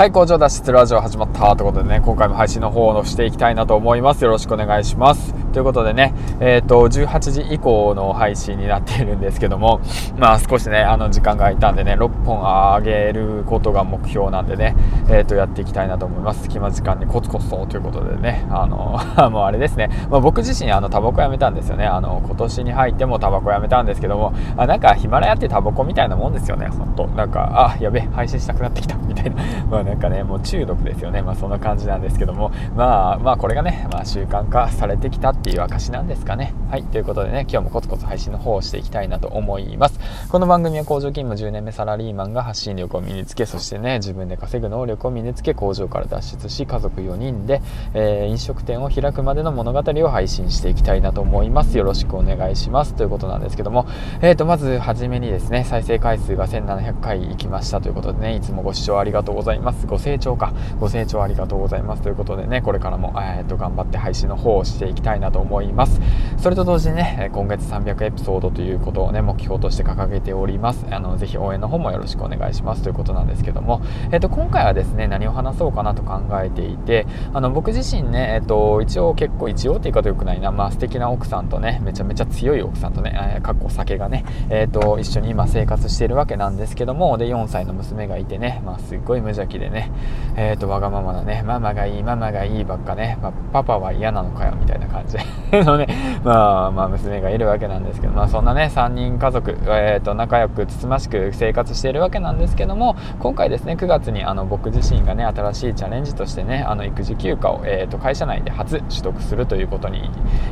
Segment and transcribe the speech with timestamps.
[0.00, 4.24] はい、工場脱出ラジオ始まったということでね、今回も配信の方をしていきたいなと思います。
[4.24, 5.34] よろしくお願いします。
[5.52, 9.80] ということでね、えっ、ー、と、18時以降の配信になっているんですけども、
[10.16, 14.76] まあ少しね、あの時間が空いたんでね、6本上げることが目標なんでね、
[15.08, 16.42] えっ、ー、と、やっていきたいなと思います。
[16.44, 18.98] 隙間時間にコツコツとということでね、あの、
[19.30, 21.86] もうあれですね、まあ、僕自身、あの、タバコやめたんですよね。
[21.86, 27.06] あの、今年に入ってもタバコやめたんですけども、あなんかヒマラヤってタバコみたいなもんですよね、ほんと。
[27.08, 29.42] なんか、あ、やべ、配信したくなってきた、みたいな。
[29.70, 36.52] まあなんかね、もう中毒ですよね、まあ、そんな感じなんですけども、まあ、まあこれがね、まあ、習慣化されてきたっていう証なんですかね。
[36.70, 39.98] はいということでね今日もコツコツ配信の方をしていきたいなと思います。
[40.28, 47.62] この番組は工場勤務10年目サラリーマンが発信力を身につけそしてね自分で稼ぐ能力を身につけ工場から脱出し家族4人で、
[47.94, 51.78] えー、飲食店を開くまでの物語を配信していきたいなと思います。
[51.78, 52.94] よろしくお願いします。
[52.94, 53.86] ということなんですけども、
[54.20, 57.80] えー、とまずはじめにですね再生回数が1700回いきました。
[57.80, 59.86] ということでねいつもご視聴ありがとうございます。
[59.86, 60.52] ご清聴か。
[60.78, 62.02] ご清聴ありがとうございます。
[62.02, 66.00] ということでねこれからも、えー、と頑張って配信の方をしていきたいなとと思います。
[66.38, 70.86] それと同時にね今月300エピソードということをね目標として掲げております。
[70.90, 72.82] あのぜひ応援の方もよろしくお願いします。
[72.82, 89.90] ということなんですけども、えー、と今回はですね何を話そうかなと考えていてあの僕自身ね、えー、と一応結構一応って言い方よくないな、まあ、素敵な奥さんとねめちゃめちゃ強い奥さんとね、えー、かっこ酒がね、えー、と一緒に今生活しているわけなんですけどもで4歳の娘がいてね、まあ、すっごい無邪気でね、
[90.36, 95.16] えー、とわがままなねママがいいママがいいばっかね、まあ、パパは嫌なのかよみたいな感じ
[95.52, 110.10] のねまあまあ娘がいるわけなんですけど、まあ、そんなね3人家族、えー、と仲良くつつましく生活しているわけなんですけども今回ですね9月にあの僕自身がね新しいチャレンジとしてねあの育児休暇を、えー、と会社内で初取得するということに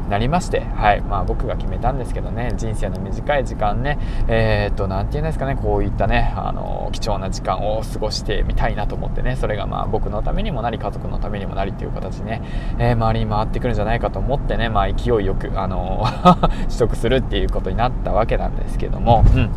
[0.08, 12.42] なりまして、はいまあ、僕が決めたんですけどね人生の短い時間ねえっ、ー、と何て言うんですかねこういったねあの貴重な時間を過ごしてみたいなと思ってねそれがまあ僕のためにもなり家族のためにもなりっていう形ね、
[12.78, 16.04] えー、周りに回ってくるんじゃないかと思ってね、まあ、勢いよく、あの
[16.68, 19.50] 取得するっていうことになったわけなんですけども、うん。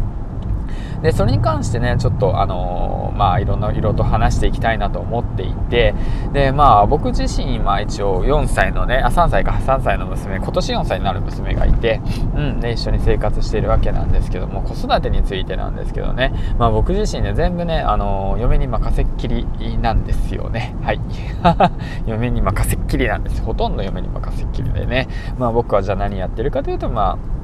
[1.02, 5.94] でそれに関してねちょっとあのー、まあいろんな色と話していきたいなと思っていて
[6.34, 12.02] でまあ僕自身まあ一応4歳のねあ3歳か3歳の娘今年4歳になる娘がいて、
[12.36, 19.46] うんで一緒に生活しているわけなんですけども子育てについてなんですけどねまあ僕自身ね全部ねあのー、嫁に任せっきり
[19.81, 20.76] なんですよね。
[20.81, 21.02] はい。
[22.06, 23.42] 嫁に任せっきりなんです。
[23.42, 25.08] ほとんど嫁に任せっきりでね。
[25.38, 27.41] まあ僕はじゃあ何やってるかというとまあ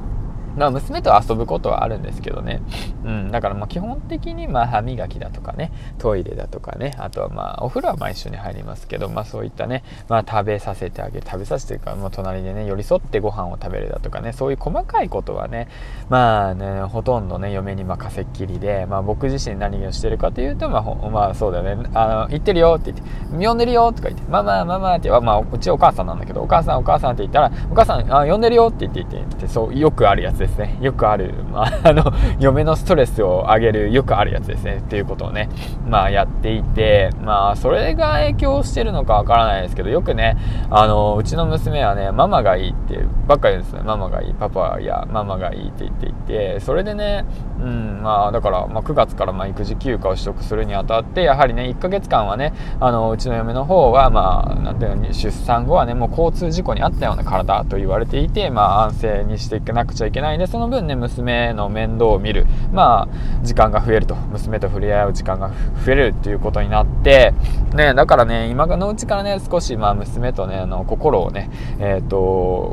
[0.58, 2.60] ま、娘と遊ぶことはあるんですけどね、
[3.04, 15.68] うん、だからまあ基本的にまあ歯磨きだとかねトイレだとかねあとはまあお風呂はまあ一緒に入りますけど、まあ、そういったね、まあ、食べさせてあげる食べさせてるかもう隣でね寄り添ってご飯を食べるだとかねそういう細かいことはね
[16.08, 21.88] まあねほとんどね嫁に任せっきりで、まあ、僕自身何をしてるかというとまあ、まあ、そうだよね。
[21.94, 30.47] あの行ってるよって言って呼んでるよとか言ってママママって言まあうちお母さんなんだけどお母さんお母さんって言ったらお母さんあ呼んでるよって言って言ってそうよくあるやつです。
[30.48, 30.78] ですね。
[30.80, 34.78] よくある、まあ、 あの嫁のストレスを上げるよくあるやつですね。
[34.78, 35.48] っていうことをね、
[35.86, 40.36] まあ、やっていて、まあ、それが影響してるのかわからないですけどよくね
[40.70, 43.82] あのうちの娘はねママがいいってばっかり言うんですね。
[43.84, 47.24] ママがいいパパやママがいいって言っていてそれでね、
[47.60, 62.46] うんまあ、だから、まあ、9月からまあ育児休暇を取得するにあたってやはりね1ヶ月間はねあのうちの嫁の方は、まあ、なんていうの出産後はねもう交通事故にあったような体と言われていて、まあ、安静にしていかなくちゃいけないでその分ね娘の面倒を見る。
[62.72, 64.14] まあ時間が増えると。
[64.14, 65.50] 娘と触れ合う時間が
[65.84, 67.34] 増えるっていうことになって
[67.74, 72.16] ねだからね今のうちからね少しまあ娘とねあの心をねえっ、ー、と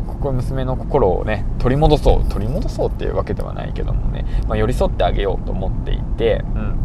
[0.07, 2.29] ここ娘の心をね取り戻そう。
[2.29, 6.84] 取り戻そうっていうわけではないけどもね、まあ、寄り添ってあげようと思っていてうん。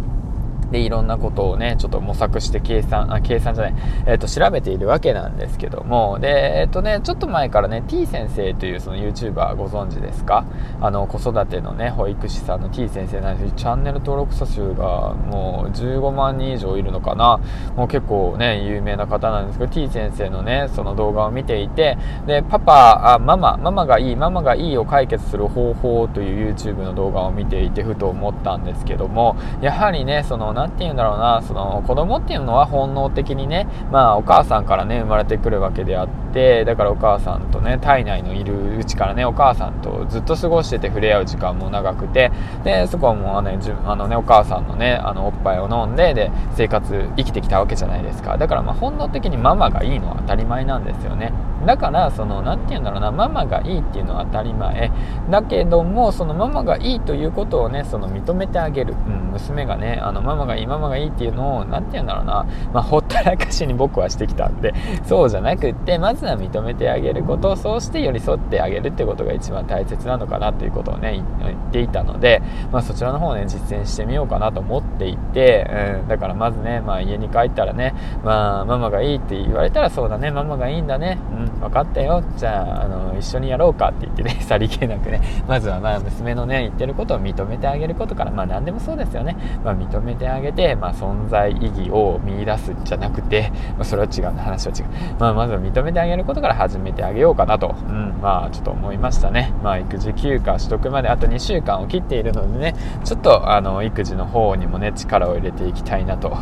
[0.71, 3.75] でいろんなことをねちょっと模索して計算あ計算じゃない、
[4.07, 6.19] えーと、調べているわけなんですけども。
[6.21, 10.45] でえっ、ー、とねちょっと前からね T 先生というその YouTuber ご存知ですか？
[10.81, 13.45] あの子育てのね保育士さんの T 先生なんです。
[13.47, 17.41] けどチャンネル登録者数がもう15万人以上いるのかな？
[17.77, 21.99] もう結構ね有名な方なんですけど T 先生のねその動画を見ていて。
[22.27, 29.37] でパパあママママがいいママがいいを解決する方法という YouTube の動画を見ていてふと思ったんですけども。
[29.61, 42.31] やはりねその何て言うんだろうなその子供っていうのは本能的にねまあお母さんからね生まれてくるわけであってだからお母さんとね体内のいるうちからねお母さんとずっと過ごしてて触れ合う時間も長くて
[42.63, 48.37] でそこはもうあのねあのねお母さんのねあのおっぱいを飲んでで生活生きてきたわけじゃないですか。
[48.37, 51.33] だからま本能的にママがいいのは当たり前なんですよね。
[51.67, 54.91] だからその何て言うんだろうなママがいいっていうのは当たり前。
[55.31, 64.75] だけどもそのママがいいということをねその認めてあげる、うん、娘がねあのママがいいママがいいっていうのを何て言うんだろうな、まあ、ほったらかしに僕はしてきたんで
[65.05, 72.43] そうじゃなくってまずは認めてあげることそうして寄り添ってあげるってことが一番大切なのかなということをね言っていたので、
[72.73, 75.67] まあ、そちらの方をね実践してみようかなと思っていて、
[76.03, 82.23] うん、だからまずね、まあ、家に帰ったらね、まあ、ママがいいって言われたらそうだねママがいいんだね、うん、分かったよ。
[82.37, 85.21] じゃああの一緒にやろうかって言ってね さりげなくね。
[85.47, 94.41] まずはまあ娘のね言ってることを認めてあげることからまあ何でもそうですよね、まあ、認めてあげて、まあ、存在意義を見いだすじゃなくて、まあ、それは違う。
[94.41, 94.85] 話は違う、
[95.19, 99.53] まあ、まずは認めてあげることから始めてあげようかなと、うん、まあちょっと思いましたね。
[99.63, 102.75] まあ育児休暇取得まであと2週間を切っているのでね
[103.05, 106.37] ちょっとあの育児の方にもね力を入れていきたいなと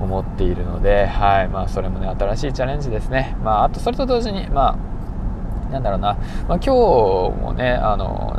[0.00, 1.48] 思っているのではい。
[1.48, 3.36] まあそれもね新しいチャレンジですね。
[3.42, 4.88] まああとそれと同時にまあまあ
[5.70, 6.14] なんだろうな、
[6.48, 8.34] まあ、今日もねあの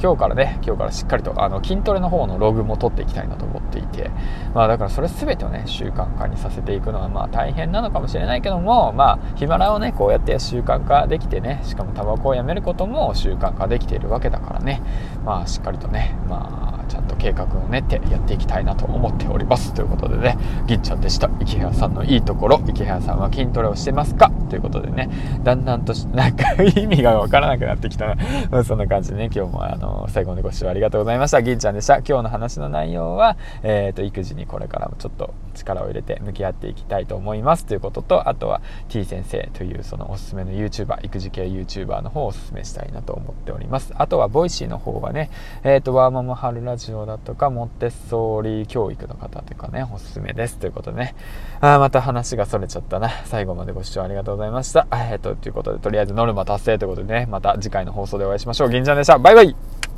[0.00, 4.10] 今日からね今日からしっかりとあの筋トレの方のログも取っていきたいなと思っていて、
[4.54, 14.80] まあ、だからそれ全てをね習慣化にさせていくのはまあ大変なのかもしれないけどもまあヒマラをねこうやって習慣化できてねしかもタバコをやめることも習慣化できているわけだからね。
[15.24, 16.77] まあしっかりとねまあ
[17.18, 19.74] 計画を練ってやっていきたいなと思っております。
[19.74, 21.28] ということでね銀ちゃんでした。
[21.40, 22.62] 池原さんのいいところ。
[22.66, 24.30] 池原さんは筋トレをしてますか？
[24.48, 25.10] ということでね
[25.44, 31.42] だんだんと なんか意味がわからなくなってきたな、 そんな感じでね今日もあの最後までご視聴ありがとうございました。
[31.42, 31.98] 銀ちゃんでした。
[31.98, 37.66] 今日の話の内容は、えーと、育児にこれからもちょっと力を入れて向き合っていきたいと思います。
[37.66, 43.92] ということとあとは T 先生というそのおすすめの YouTuber 育児系 YouTuber の方をおすすめしたいなと思っております。
[43.96, 45.30] あとは Voicy の方はね
[45.64, 51.14] えっ、ー、とワーママはるラジオだとかモンテッソーリ教育の方とかねおすすめですということでね。
[51.60, 53.10] あまた話がそれちゃったな。
[53.24, 54.86] 最後までご視聴ありがとうございました。
[54.92, 58.70] えっ、とということでとりあえずノルマ達成ということでねまた次回の放送でお会いしましょう。
[58.70, 59.77] 銀ちゃんでしたバイバイ。